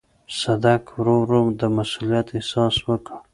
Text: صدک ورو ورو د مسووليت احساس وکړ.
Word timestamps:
صدک 0.39 0.83
ورو 0.99 1.15
ورو 1.23 1.41
د 1.59 1.61
مسووليت 1.75 2.27
احساس 2.37 2.75
وکړ. 2.87 3.15